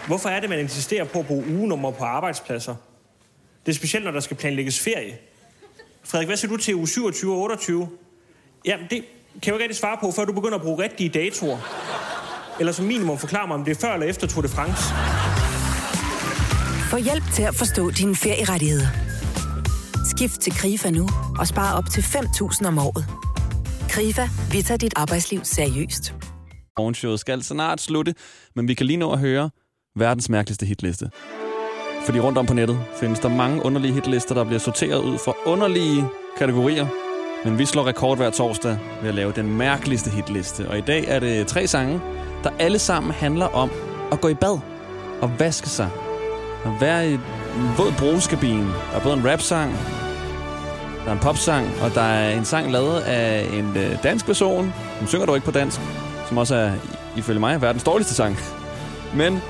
[0.07, 2.75] Hvorfor er det, man insisterer på at bruge ugenummer på arbejdspladser?
[3.65, 5.17] Det er specielt, når der skal planlægges ferie.
[6.03, 7.89] Frederik, hvad siger du til uge 27 og 28?
[8.65, 9.07] Jamen, det kan
[9.45, 11.57] jeg jo ikke rigtig svare på, før du begynder at bruge rigtige datoer.
[12.59, 14.83] Eller som minimum forklare mig, om det er før eller efter Tour de France.
[16.89, 19.06] Få hjælp til at forstå dine ferierettigheder.
[20.07, 23.05] Skift til KRIFA nu og spare op til 5.000 om året.
[23.89, 26.13] KRIFA, vi tager dit arbejdsliv seriøst.
[26.77, 28.15] Morgenshowet skal snart slutte,
[28.55, 29.49] men vi kan lige nå at høre
[29.95, 31.09] verdens mærkeligste hitliste.
[32.05, 35.37] Fordi rundt om på nettet findes der mange underlige hitlister, der bliver sorteret ud for
[35.45, 36.05] underlige
[36.37, 36.87] kategorier.
[37.45, 40.69] Men vi slår rekord hver torsdag ved at lave den mærkeligste hitliste.
[40.69, 42.01] Og i dag er det tre sange,
[42.43, 43.71] der alle sammen handler om
[44.11, 44.59] at gå i bad
[45.21, 45.89] og vaske sig.
[46.65, 47.17] Og være i
[47.55, 48.67] en våd brugskabine.
[48.91, 49.77] Der er både en rapsang,
[51.05, 54.73] der er en popsang, og der er en sang lavet af en øh, dansk person.
[54.99, 55.79] Hun synger dog ikke på dansk,
[56.27, 56.71] som også er,
[57.17, 58.37] ifølge mig, verdens dårligste sang.
[59.15, 59.41] Men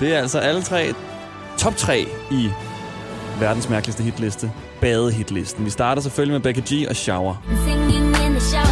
[0.00, 0.94] det er altså alle tre
[1.58, 2.50] top 3 i
[3.40, 4.52] verdens mærkeligste hitliste.
[4.80, 5.64] Badehitlisten.
[5.64, 7.34] Vi starter selvfølgelig med Becky G og Shower.
[7.64, 8.71] Singing in the shower.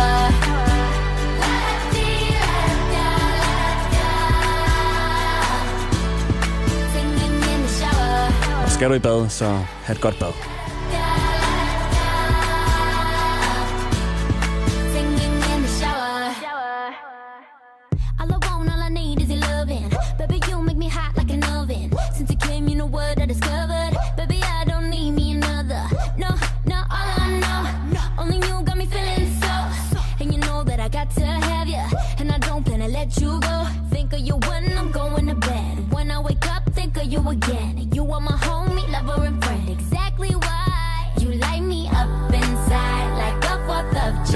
[8.81, 9.45] Skal du i bad, så
[9.85, 10.60] have et godt bad.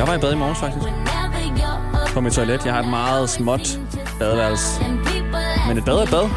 [0.04, 0.86] Jeg var i bad i morges, faktisk.
[2.14, 2.64] På mit toilet.
[2.64, 3.80] Jeg har et meget småt
[4.18, 4.82] badeværelse.
[5.68, 6.28] Men et bad er et bad.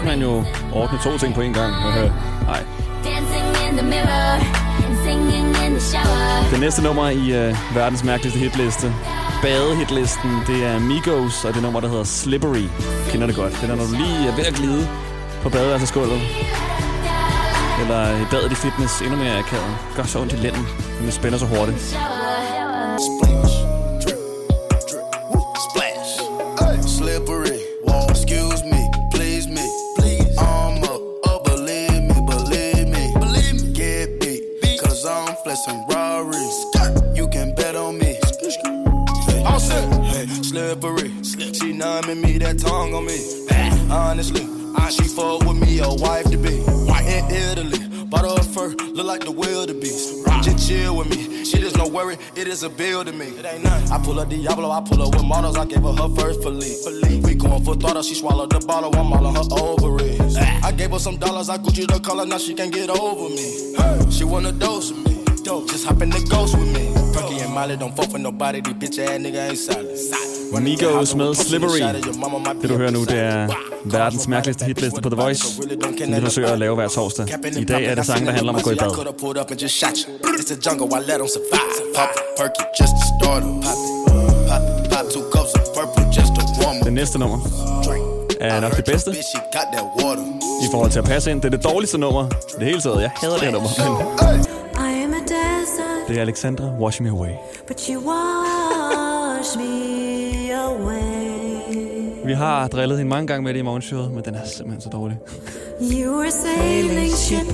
[0.00, 1.72] Så man jo ordne to ting på en gang.
[2.46, 2.62] Nej.
[6.50, 8.94] Det næste nummer i øh, verdens mærkeligste hitliste,
[9.42, 12.66] badehitlisten, det er Migos, og det nummer, der hedder Slippery.
[13.10, 13.52] Kender det godt.
[13.52, 14.88] Det er, når du lige er ved at glide
[15.42, 16.20] på badeværelsesgulvet.
[17.80, 19.76] Eller i badet i fitness, endnu mere akavet.
[19.96, 20.66] Gør så ondt i lænden,
[21.04, 21.98] når spænder så hurtigt.
[22.98, 23.56] Splash.
[26.86, 27.60] Slippery.
[28.08, 28.90] Excuse me.
[29.10, 29.66] Please me.
[29.96, 30.36] Please.
[30.38, 31.00] I'm up.
[31.24, 32.14] Oh, believe me.
[32.26, 33.12] Believe me.
[33.14, 33.72] Believe me.
[33.72, 34.80] Get beat.
[34.80, 36.66] Cause I'm flexing Rarries.
[37.14, 38.18] You can bet on me.
[39.46, 39.88] All set.
[40.04, 41.10] Hey, slippery.
[41.24, 43.18] She numbing me, that tongue on me.
[43.90, 46.58] Honestly, I she fuck with me, a wife to be.
[46.58, 50.26] In Italy, bought her fur, look like the wildebeest.
[50.42, 51.31] Just chill with me.
[51.82, 53.26] Shit is no worry, it is a bill to me.
[53.26, 53.92] It ain't nothing.
[53.92, 56.86] I pull up Diablo, I pull up with models, I gave her her first police.
[57.24, 60.36] We going for throttle, she swallowed the bottle, I'm all on her ovaries.
[60.36, 64.10] I gave her some dollars, I Gucci the color, now she can't get over me.
[64.10, 65.24] She wanna dose with me.
[65.44, 66.92] Just hop in the ghost with me.
[67.12, 69.98] Perky and Molly don't fuck with nobody, these bitch ass nigga ain't solid.
[70.62, 71.80] Migos med Slippery.
[71.80, 75.64] Det du hører nu, det er verdens mærkeligste hitliste på The Voice, som
[76.14, 77.26] vi forsøger at lave hver torsdag.
[77.58, 78.90] I dag er det sange, der handler om at gå i bad.
[86.84, 87.38] Det næste nummer
[88.40, 89.10] er nok det bedste
[90.62, 91.42] i forhold til at passe ind.
[91.42, 92.28] Det er det dårligste nummer.
[92.58, 93.02] Det hele taget.
[93.02, 93.68] Jeg hader det her nummer.
[95.08, 95.20] Men
[96.08, 97.30] det er Alexandra Wash Me Away.
[97.68, 98.41] but you wash
[102.24, 104.88] Vi har drillet hende mange gange med det i morgenshowet, men den er simpelthen så
[104.88, 105.18] dårlig.
[105.80, 107.46] You were a sailing ship,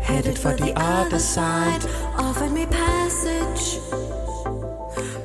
[0.00, 1.88] headed for the other side.
[2.18, 3.80] Offered me passage,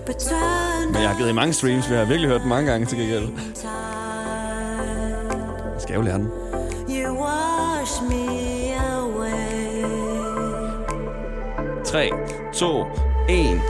[0.06, 1.90] but turned Men jeg har givet i mange streams.
[1.90, 3.28] Vi har virkelig hørt den mange gange til gengæld.
[5.74, 6.30] Jeg skal jo lære den.
[6.90, 8.26] You wash me
[8.76, 9.84] away.
[11.86, 12.10] 3,
[12.54, 12.86] 2,
[13.30, 13.62] 1.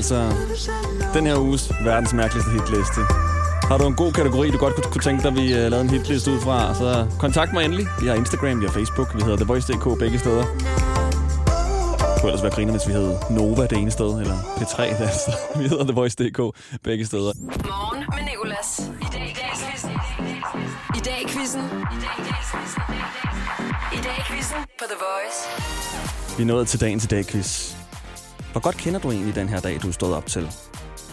[0.00, 0.32] altså
[1.14, 3.00] den her uges verdens mærkeligste hitliste.
[3.70, 5.90] Har du en god kategori, du godt kunne, tænke dig, at vi uh, lavede en
[5.90, 7.86] hitliste ud fra, så kontakt mig endelig.
[8.00, 10.44] Vi har Instagram, vi har Facebook, vi hedder TheVoice.dk begge steder.
[10.44, 14.88] Det kunne ellers være griner, hvis vi hed Nova det ene sted, eller P3 det
[14.88, 15.34] andet sted.
[15.62, 16.40] Vi hedder TheVoice.dk
[16.82, 17.32] begge steder.
[17.40, 18.90] Morgen med Nicolas.
[19.00, 19.90] I dag i dag quizzen.
[20.98, 21.64] I dag quizzen.
[23.92, 25.40] I dag quizzen på The Voice.
[26.36, 27.79] Vi er nået til dagen til dag quiz.
[28.52, 30.48] Hvor godt kender du egentlig den her dag, du er stået op til?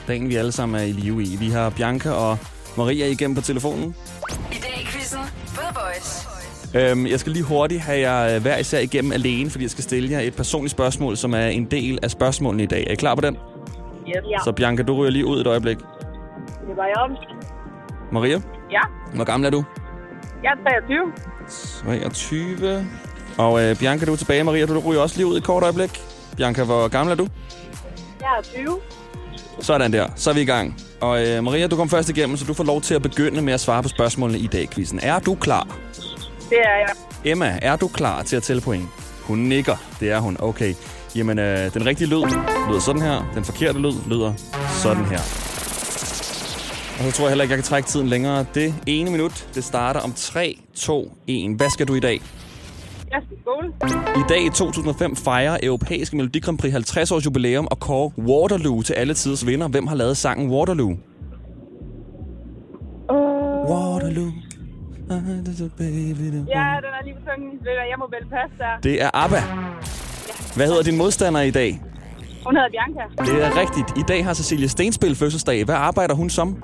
[0.08, 1.36] Dagen, vi alle sammen er i live i.
[1.40, 2.38] Vi har Bianca og
[2.78, 3.96] Maria igennem på telefonen.
[4.52, 6.28] I dag i quizzen The Voice.
[6.76, 9.84] Øhm, jeg skal lige hurtigt have jer øh, hver især igennem alene, fordi jeg skal
[9.84, 12.84] stille jer et personligt spørgsmål, som er en del af spørgsmålene i dag.
[12.88, 13.36] Er I klar på den?
[13.36, 14.16] Yes.
[14.32, 14.38] Ja.
[14.44, 15.78] Så Bianca, du ryger lige ud et øjeblik.
[15.78, 17.12] Det var jeg om.
[18.12, 18.82] Maria, Ja,
[19.16, 19.64] hvor gammel er du?
[20.44, 21.14] jeg er 23.
[21.84, 22.88] 23.
[23.38, 24.44] Og øh, Bianca, du er tilbage.
[24.44, 26.02] Maria, du ryger også lige ud et kort øjeblik.
[26.38, 27.28] Bianca, hvor gammel er du?
[28.22, 28.80] Jeg er 20.
[29.60, 30.08] Sådan der.
[30.16, 30.76] Så er vi i gang.
[31.02, 33.54] Og øh, Maria, du kom først igennem, så du får lov til at begynde med
[33.54, 35.00] at svare på spørgsmålene i dag quizzen.
[35.04, 35.68] Er du klar?
[36.50, 36.90] Det er jeg.
[37.26, 38.90] Emma, er du klar til at tælle point?
[39.24, 39.76] Hun nikker.
[40.00, 40.38] Det er hun.
[40.40, 40.74] Okay.
[41.16, 42.24] Jamen, øh, den rigtige lyd
[42.70, 43.32] lyder sådan her.
[43.36, 44.34] Den forkerte lyd lyder
[44.84, 45.20] sådan her.
[47.00, 48.46] Og så tror jeg heller ikke, jeg kan trække tiden længere.
[48.54, 51.56] Det ene minut, det starter om 3, 2, 1.
[51.58, 52.22] Hvad skal du i dag?
[53.12, 53.74] Jeg skal i skole.
[54.16, 58.82] I dag i 2005 fejrer Europæiske Melodi Grand Prix 50 års jubilæum og kårer Waterloo
[58.82, 59.68] til alle tiders vinder.
[59.68, 60.98] Hvem har lavet sangen Waterloo?
[63.70, 64.32] Waterloo.
[65.10, 65.26] Ja, den
[66.98, 67.16] er lige
[67.62, 68.80] hvad, Jeg må vel passe der.
[68.84, 69.42] Det er ABBA.
[70.56, 71.82] Hvad hedder din modstander i dag?
[72.46, 73.32] Hun hedder Bianca.
[73.32, 73.98] Det er rigtigt.
[73.98, 75.66] I dag har Cecilie Stenspil fødselsdag.
[75.66, 76.64] Hvad arbejder hun som?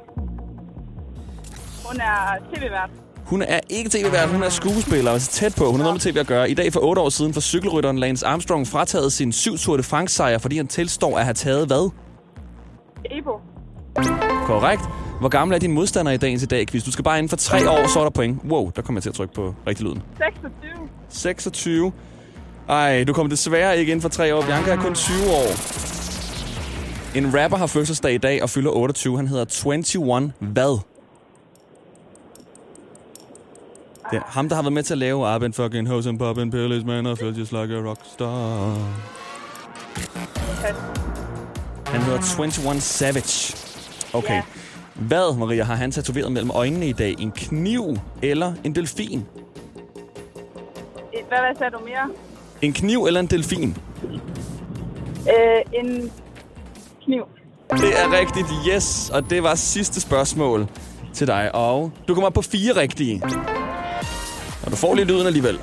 [1.87, 2.89] Hun er tv-vært.
[3.25, 5.65] Hun er ikke tv-vært, hun er skuespiller, altså tæt på.
[5.65, 6.49] Hun har noget med tv at gøre.
[6.49, 9.83] I dag for otte år siden får cykelrytteren Lance Armstrong frataget sin syv Tour de
[9.83, 11.91] France sejr, fordi han tilstår at have taget hvad?
[13.11, 13.31] Epo.
[14.45, 14.81] Korrekt.
[15.19, 16.83] Hvor gammel er din modstander i dagens i dag, quiz?
[16.83, 18.39] Du skal bare inden for tre år, så er der point.
[18.49, 20.01] Wow, der kommer jeg til at trykke på rigtig lyden.
[20.17, 20.71] 26.
[21.09, 21.91] 26.
[22.69, 24.41] Ej, du kommer desværre ikke inden for tre år.
[24.41, 25.47] Bianca er kun 20 år.
[27.17, 29.17] En rapper har fødselsdag i dag og fylder 28.
[29.17, 30.79] Han hedder 21 hvad?
[34.13, 36.51] Er ham, der har været med til at lave I've been fucking hoes and poppin'
[36.51, 38.77] pills, man, I feel just like a rockstar.
[41.85, 43.57] Han hedder 21 Savage.
[44.13, 44.41] Okay.
[44.93, 47.15] Hvad, Maria, har han tatoveret mellem øjnene i dag?
[47.19, 49.25] En kniv eller en delfin?
[51.27, 52.09] Hvad, hvad sagde du mere?
[52.61, 53.77] En kniv eller en delfin?
[55.27, 56.11] Øh, en
[57.05, 57.23] kniv.
[57.71, 59.09] Det er rigtigt, yes.
[59.09, 60.67] Og det var sidste spørgsmål
[61.13, 61.55] til dig.
[61.55, 63.21] Og du kommer op på fire rigtige.
[64.65, 65.59] Og du får lige lyden alligevel.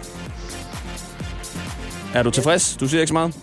[2.14, 2.76] Er du tilfreds?
[2.76, 3.34] Du siger ikke så meget?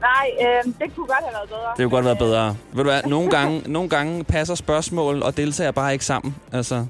[0.00, 1.70] Nej, øh, det kunne godt have været bedre.
[1.76, 2.56] Det kunne godt være bedre.
[2.72, 6.36] Ved du hvad, nogle gange, nogle gange passer spørgsmål og deltager bare ikke sammen.
[6.52, 6.86] Altså,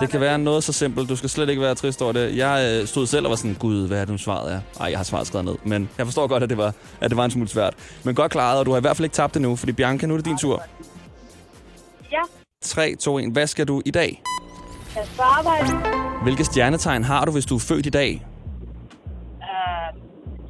[0.00, 1.08] det kan være noget så simpelt.
[1.08, 2.36] Du skal slet ikke være trist over det.
[2.36, 4.60] Jeg øh, stod selv og var sådan, gud, hvad er det nu svaret er?
[4.80, 5.54] Ej, jeg har svaret skrevet ned.
[5.64, 7.74] Men jeg forstår godt, at det var, at det var en smule svært.
[8.04, 10.06] Men godt klaret, og du har i hvert fald ikke tabt det nu, fordi Bianca,
[10.06, 10.62] nu er det din tur.
[12.12, 12.20] Ja,
[12.62, 13.32] 3, 2, 1.
[13.32, 14.22] Hvad skal du i dag?
[14.96, 15.66] Jeg skal arbejde.
[16.22, 18.26] Hvilke stjernetegn har du, hvis du er født i dag?
[19.42, 20.00] Øh,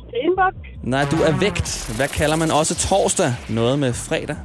[0.08, 0.54] Stenbuk.
[0.82, 1.92] Nej, du er vægt.
[1.96, 3.34] Hvad kalder man også torsdag?
[3.48, 4.36] Noget med fredag?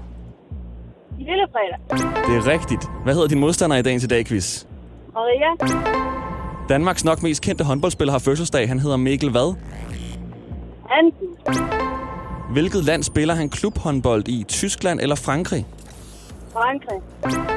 [1.18, 2.08] Lille fredag.
[2.28, 2.90] Det er rigtigt.
[3.04, 4.66] Hvad hedder din modstander i dagens i dag, quiz?
[5.14, 5.78] Maria.
[6.70, 8.68] Danmarks nok mest kendte håndboldspiller har fødselsdag.
[8.68, 9.56] Han hedder Mikkel hvad?
[10.90, 11.62] Hansen.
[12.52, 14.44] Hvilket land spiller han klubhåndbold i?
[14.48, 15.66] Tyskland eller Frankrig?
[16.56, 17.02] Frankrig.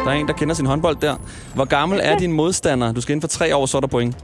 [0.04, 1.14] Der er en, der kender sin håndbold der.
[1.54, 2.92] Hvor gammel er din modstander?
[2.92, 4.16] Du skal inden for tre år, så er der point.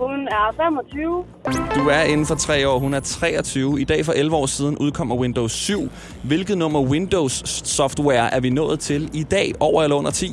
[0.00, 1.24] Hun er 25.
[1.74, 2.78] Du er inden for tre år.
[2.78, 3.80] Hun er 23.
[3.80, 5.90] I dag for 11 år siden udkommer Windows 7.
[6.24, 7.32] Hvilket nummer Windows
[7.68, 9.52] software er vi nået til i dag?
[9.60, 10.26] Over eller under 10?
[10.26, 10.32] Øh,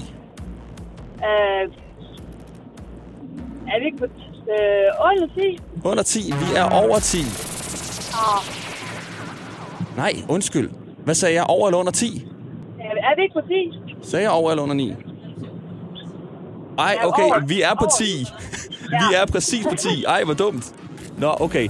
[3.67, 4.09] er vi ikke på øh,
[5.11, 5.59] under 10?
[5.89, 6.19] Under 10.
[6.31, 7.17] Vi er over 10.
[8.13, 8.43] Ah,
[9.97, 10.69] Nej, undskyld.
[11.03, 11.43] Hvad sagde jeg?
[11.43, 12.27] Over eller under 10?
[12.83, 13.41] Er vi ikke på
[14.01, 14.09] 10?
[14.09, 14.93] Sagde jeg over eller under 9?
[16.77, 17.45] Ej, Ja, okay, over.
[17.45, 17.89] vi er på Over.
[17.97, 18.25] 10.
[19.09, 20.03] Vi er præcis på 10.
[20.07, 20.65] Ej, hvor dumt.
[21.17, 21.69] Nå, okay.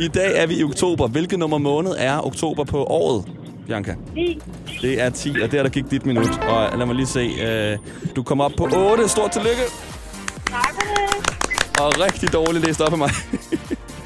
[0.00, 1.06] I dag er vi i oktober.
[1.08, 3.24] Hvilket nummer måned er oktober på året,
[3.66, 3.94] Bianca?
[4.14, 4.40] 10.
[4.82, 6.38] Det er 10, og der, der gik dit minut.
[6.48, 7.20] Og lad mig lige se.
[7.20, 7.78] Øh,
[8.16, 9.08] du kom op på 8.
[9.08, 9.62] Stort tillykke.
[10.46, 11.80] Tak for det.
[11.80, 13.10] Og rigtig dårligt læst op af mig.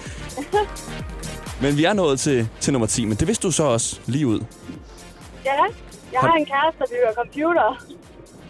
[1.62, 4.26] men vi er nået til, til nummer 10, men det vidste du så også lige
[4.26, 4.40] ud.
[5.44, 5.50] Ja,
[6.12, 7.84] jeg har en kæreste, der bygger computer.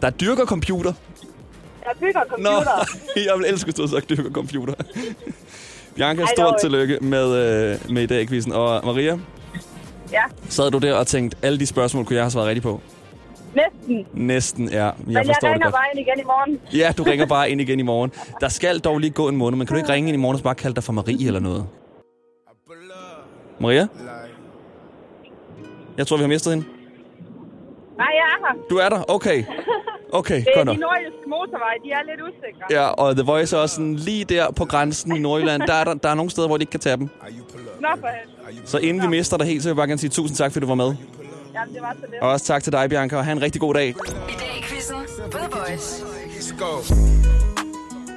[0.02, 0.92] Der dyrker computer.
[1.84, 3.24] Jeg bygger Nå, computer.
[3.32, 4.74] jeg vil elske, at du sagt dyrker computer.
[5.94, 8.52] Bianca, Ej, stort tillykke med, øh, med i dag, quizzen.
[8.52, 9.18] Og Maria,
[10.12, 12.80] Ja, Sad du der og tænkte, alle de spørgsmål kunne jeg have svaret rigtigt på?
[13.54, 14.06] næsten.
[14.12, 14.84] Næsten, ja.
[14.84, 15.74] Jeg Men jeg forstår det ringer godt.
[15.74, 16.60] bare ind igen i morgen.
[16.74, 18.12] Ja, du ringer bare ind igen i morgen.
[18.40, 20.36] Der skal dog lige gå en måned, men kan du ikke ringe ind i morgen
[20.36, 21.66] og bare kalde dig for Marie eller noget?
[23.60, 23.86] Maria?
[25.98, 26.66] Jeg tror, vi har mistet hende.
[28.02, 28.54] Nej, jeg er her.
[28.70, 29.00] Du er der?
[29.16, 29.44] Okay.
[30.12, 30.80] Okay, Det er godt de nok.
[30.80, 32.64] nordjyske motorveje, de er lidt usikre.
[32.70, 35.62] Ja, og The Voice er også sådan lige der på grænsen i Nordjylland.
[35.62, 37.08] Der er, der, der er nogle steder, hvor de ikke kan tage dem.
[37.80, 38.06] Nå for
[38.48, 38.68] helvede.
[38.68, 40.60] Så inden vi mister dig helt, så vil jeg bare gerne sige tusind tak, fordi
[40.60, 40.94] du var med.
[41.54, 42.22] Jamen, det var så lidt.
[42.22, 43.88] Og også tak til dig, Bianca, og have en rigtig god dag.
[43.88, 44.96] I dag i quizzen
[45.32, 46.04] på The Voice.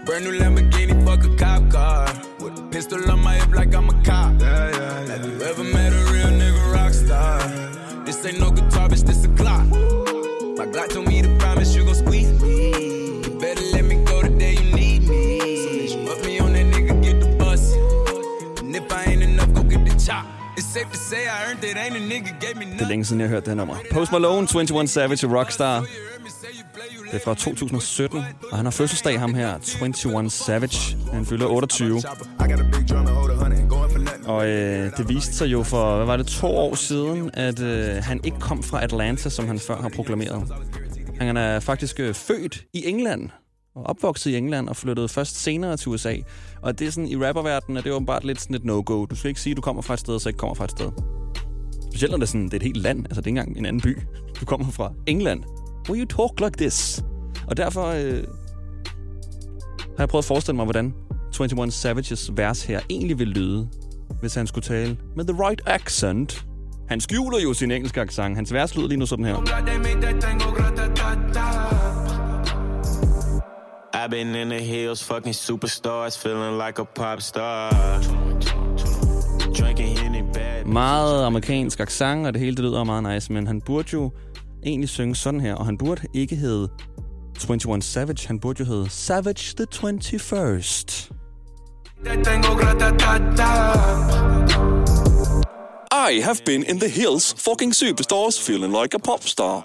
[0.05, 2.03] Brand new Lamborghini, fuck a cop car.
[2.43, 4.31] With a pistol on my hip like I'm a cop.
[4.41, 5.09] Yeah, yeah, yeah.
[5.11, 7.37] Have you ever met a real nigga rock star?
[8.21, 9.65] This ain't no guitar, bitch, this a Glock.
[10.57, 13.21] My Glock told me to promise you gon' squeeze me.
[13.23, 15.87] You better let me go the day you need me.
[15.87, 17.75] So put me on that nigga, get the bus.
[18.59, 20.25] And if I ain't enough, go get the chop.
[20.57, 23.05] It's safe to say I earned it, ain't a nigga gave me Det er længe
[23.05, 23.75] siden, jeg har hørt det her nummer.
[23.91, 25.85] Post Malone, 21 Savage Rockstar.
[27.11, 30.97] Det er fra 2017, og han har fødselsdag, ham her, 21 Savage.
[31.13, 32.01] Han fylder 28.
[34.29, 37.95] Og øh, det viste sig jo for, hvad var det, to år siden, at øh,
[38.03, 40.53] han ikke kom fra Atlanta, som han før har proklameret.
[41.19, 43.29] Han er faktisk øh, født i England,
[43.75, 46.15] og opvokset i England, og flyttede først senere til USA.
[46.61, 49.05] Og det er sådan, i rapperverdenen er det åbenbart lidt sådan et no-go.
[49.05, 50.65] Du skal ikke sige, at du kommer fra et sted, og så ikke kommer fra
[50.65, 50.91] et sted.
[51.91, 53.57] Specielt når det er, sådan, det er et helt land, altså det er ikke engang
[53.57, 53.97] en anden by.
[54.39, 55.43] Du kommer fra England.
[55.89, 57.03] Will you talk like this?
[57.47, 58.23] Og derfor øh,
[59.97, 60.93] har jeg prøvet at forestille mig, hvordan
[61.39, 63.69] 21 Savages vers her egentlig vil lyde,
[64.19, 66.45] hvis han skulle tale med the right accent.
[66.89, 68.35] Han skjuler jo sin engelske accent.
[68.35, 69.35] Hans vers lyder lige nu sådan her.
[73.93, 77.69] I've been in the hills, fucking superstars, feeling like a pop star.
[80.65, 84.11] Meget amerikansk accent, og det hele det lyder meget nice, men han burde jo
[84.65, 86.69] egentlig synge sådan her, og han burde ikke hedde
[87.47, 91.11] 21 Savage, han burde jo hedde Savage the 21st.
[92.05, 93.18] That thing go grata-ta-ta.
[96.09, 99.63] I have been in the hills, fucking superstars, feeling like a pop star.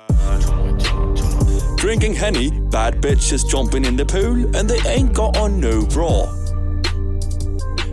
[1.77, 6.27] Drinking honey, bad bitches jumping in the pool, and they ain't got on no bra.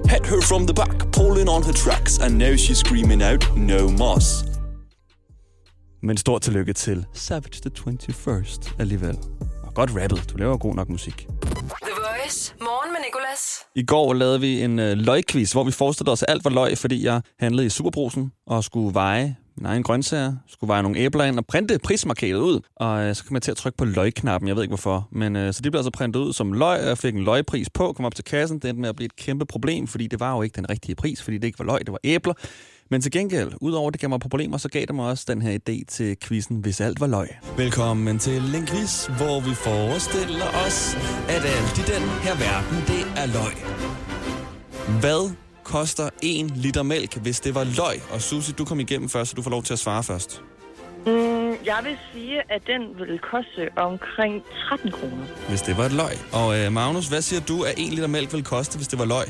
[0.10, 3.88] Hit her from the back, pulling on her tracks, and now she's screaming out, no
[3.88, 4.44] moss.
[6.02, 9.18] Men stort tillykke til Savage the 21st alligevel.
[9.72, 11.18] Og godt rappet, du laver god nok musik.
[11.18, 12.54] The Voice.
[12.62, 13.60] Morgen med Nicolas.
[13.76, 17.06] I går lavede vi en øh, løgquiz, hvor vi forestillede os, alt var løg, fordi
[17.06, 21.38] jeg handlede i Superbrusen og skulle veje min egen grøntsager, skulle veje nogle æbler ind
[21.38, 22.60] og printe prismarkedet ud.
[22.76, 25.08] Og øh, så kom jeg til at trykke på løgknappen, jeg ved ikke hvorfor.
[25.12, 27.70] Men øh, så det blev altså printet ud som løg, og jeg fik en løgpris
[27.70, 28.60] på, kom op til kassen.
[28.60, 30.96] Det endte med at blive et kæmpe problem, fordi det var jo ikke den rigtige
[30.96, 32.34] pris, fordi det ikke var løg, det var æbler.
[32.91, 35.60] Men til gengæld, udover det gav mig problemer, så gav det mig også den her
[35.60, 37.27] idé til quizzen, hvis alt var løg.
[37.58, 40.95] Velkommen til en quiz, hvor vi forestiller os,
[41.30, 43.56] at alt i den her verden, det er løg.
[44.99, 48.13] Hvad koster en liter mælk, hvis det var løg?
[48.13, 50.43] Og Susie, du kom igennem først, så du får lov til at svare først.
[51.06, 55.25] Mm, jeg vil sige, at den vil koste omkring 13 kroner.
[55.49, 56.15] Hvis det var et løg.
[56.34, 59.06] Og øh, Magnus, hvad siger du, at en liter mælk vil koste, hvis det var
[59.06, 59.25] løg?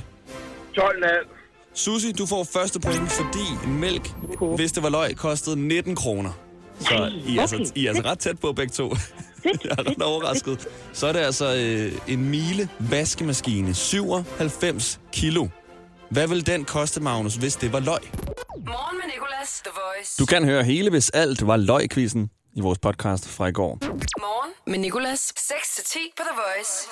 [0.78, 1.41] 12,5.
[1.74, 4.12] Susie, du får første point, fordi mælk,
[4.56, 6.32] hvis det var løg, kostede 19 kroner.
[6.80, 7.66] Så I er, altså, okay.
[7.76, 8.90] I er altså ret tæt på begge to.
[9.44, 10.68] Jeg er ret overrasket.
[10.94, 15.48] Så er det altså øh, en Miele vaskemaskine, 97 kilo.
[16.10, 18.00] Hvad vil den koste, Magnus, hvis det var løg?
[18.58, 19.62] Morgen med Nicolas.
[19.64, 20.16] The Voice.
[20.20, 23.78] Du kan høre hele, hvis alt var løg-quizzen i vores podcast fra i går.
[24.20, 25.20] Morgen med Nicolas.
[25.20, 26.88] 6-10 på The Voice.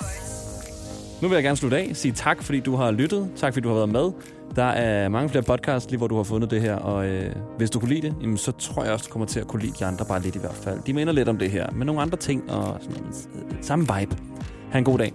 [1.22, 1.90] Nu vil jeg gerne slutte af.
[1.94, 3.30] Sige tak, fordi du har lyttet.
[3.36, 4.12] Tak, fordi du har været med.
[4.56, 6.74] Der er mange flere podcasts, lige hvor du har fundet det her.
[6.74, 9.40] Og øh, hvis du kunne lide det, jamen, så tror jeg også, du kommer til
[9.40, 10.80] at kunne lide de andre bare lidt i hvert fald.
[10.86, 14.16] De minder lidt om det her, men nogle andre ting og sådan, øh, samme vibe.
[14.72, 15.12] Ha' en god dag.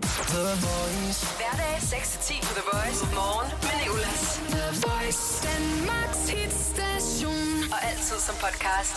[1.40, 3.06] Hverdag 6-10 på The Voice.
[3.20, 4.22] Morgen med Nicolas.
[4.56, 5.24] The Voice.
[5.48, 7.72] Danmarks hitstation.
[7.74, 8.96] Og altid som podcast.